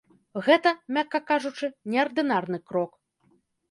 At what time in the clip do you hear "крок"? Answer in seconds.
2.69-3.03